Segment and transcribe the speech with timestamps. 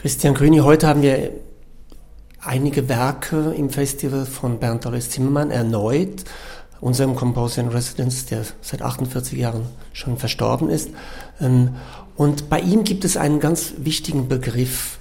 [0.00, 1.32] Christian Grüni, heute haben wir
[2.40, 6.22] einige Werke im Festival von Bernd Dolles Zimmermann erneut,
[6.80, 10.90] unserem Composer in Residence, der seit 48 Jahren schon verstorben ist.
[11.40, 11.70] Ähm,
[12.14, 14.98] und bei ihm gibt es einen ganz wichtigen Begriff,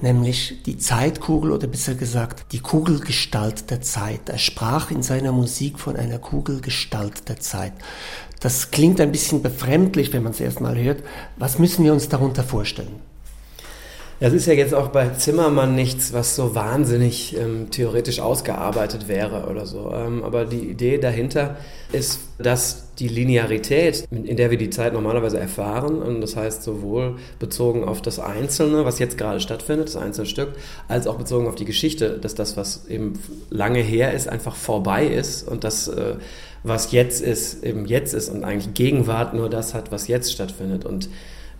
[0.00, 4.28] nämlich die Zeitkugel oder besser gesagt die Kugelgestalt der Zeit.
[4.28, 7.74] Er sprach in seiner Musik von einer Kugelgestalt der Zeit.
[8.40, 11.04] Das klingt ein bisschen befremdlich, wenn man es erstmal hört.
[11.36, 13.09] Was müssen wir uns darunter vorstellen?
[14.20, 19.48] Das ist ja jetzt auch bei Zimmermann nichts, was so wahnsinnig ähm, theoretisch ausgearbeitet wäre
[19.48, 19.90] oder so.
[19.94, 21.56] Ähm, aber die Idee dahinter
[21.90, 27.16] ist, dass die Linearität, in der wir die Zeit normalerweise erfahren, und das heißt sowohl
[27.38, 30.50] bezogen auf das Einzelne, was jetzt gerade stattfindet, das Einzelstück,
[30.86, 33.18] als auch bezogen auf die Geschichte, dass das, was eben
[33.48, 36.16] lange her ist, einfach vorbei ist und das, äh,
[36.62, 40.84] was jetzt ist, eben jetzt ist und eigentlich Gegenwart nur das hat, was jetzt stattfindet.
[40.84, 41.08] Und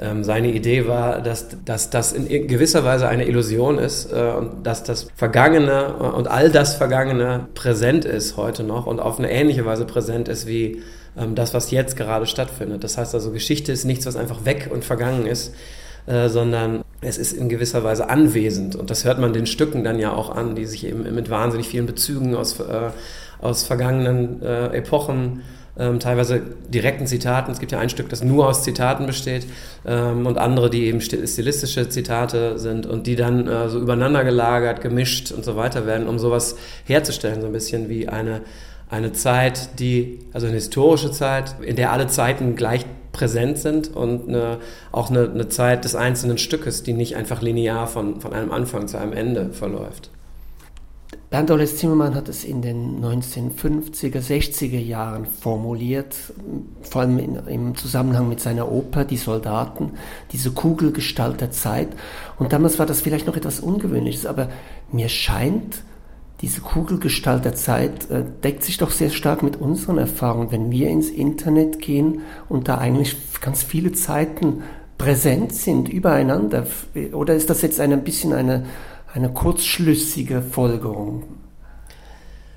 [0.00, 4.66] ähm, seine Idee war, dass, dass das in gewisser Weise eine Illusion ist äh, und
[4.66, 9.64] dass das Vergangene und all das Vergangene präsent ist heute noch und auf eine ähnliche
[9.66, 10.82] Weise präsent ist wie
[11.18, 12.82] ähm, das, was jetzt gerade stattfindet.
[12.82, 15.54] Das heißt also, Geschichte ist nichts, was einfach weg und vergangen ist,
[16.06, 18.76] äh, sondern es ist in gewisser Weise anwesend.
[18.76, 21.68] Und das hört man den Stücken dann ja auch an, die sich eben mit wahnsinnig
[21.68, 22.90] vielen Bezügen aus, äh,
[23.40, 25.42] aus vergangenen äh, Epochen
[25.80, 27.50] ähm, teilweise direkten Zitaten.
[27.50, 29.46] Es gibt ja ein Stück, das nur aus Zitaten besteht
[29.86, 34.82] ähm, und andere, die eben stilistische Zitate sind und die dann äh, so übereinander gelagert,
[34.82, 38.42] gemischt und so weiter werden, um sowas herzustellen, so ein bisschen wie eine,
[38.90, 44.28] eine Zeit, die, also eine historische Zeit, in der alle Zeiten gleich präsent sind und
[44.28, 44.58] eine,
[44.92, 48.86] auch eine, eine Zeit des einzelnen Stückes, die nicht einfach linear von, von einem Anfang
[48.86, 50.10] zu einem Ende verläuft.
[51.30, 56.16] Bernd Olles Zimmermann hat es in den 1950er, 60er Jahren formuliert,
[56.82, 59.92] vor allem in, im Zusammenhang mit seiner Oper Die Soldaten,
[60.32, 61.90] diese Kugelgestalt der Zeit.
[62.40, 64.48] Und damals war das vielleicht noch etwas Ungewöhnliches, aber
[64.90, 65.84] mir scheint,
[66.40, 70.88] diese Kugelgestalt der Zeit äh, deckt sich doch sehr stark mit unseren Erfahrungen, wenn wir
[70.88, 74.64] ins Internet gehen und da eigentlich ganz viele Zeiten
[74.98, 76.66] präsent sind übereinander.
[77.12, 78.64] Oder ist das jetzt ein bisschen eine
[79.12, 81.24] eine kurzschlüssige Folgerung.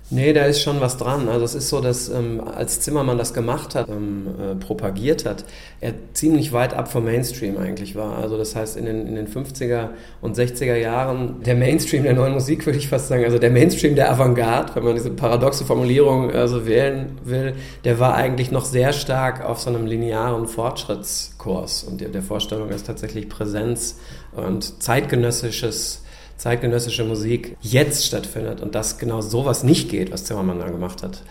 [0.09, 1.27] Nee, da ist schon was dran.
[1.27, 5.43] Also es ist so, dass ähm, als Zimmermann das gemacht hat, ähm, äh, propagiert hat,
[5.81, 8.19] er ziemlich weit ab vom Mainstream eigentlich war.
[8.19, 9.89] Also das heißt, in den, in den 50er
[10.21, 13.95] und 60er Jahren, der Mainstream der neuen Musik, würde ich fast sagen, also der Mainstream
[13.95, 18.93] der Avantgarde, wenn man diese paradoxe Formulierung also wählen will, der war eigentlich noch sehr
[18.93, 21.85] stark auf so einem linearen Fortschrittskurs.
[21.85, 23.97] Und der, der Vorstellung ist tatsächlich Präsenz
[24.35, 26.02] und zeitgenössisches
[26.43, 31.21] zeitgenössische Musik jetzt stattfindet und dass genau sowas nicht geht, was Zimmermann dann gemacht hat.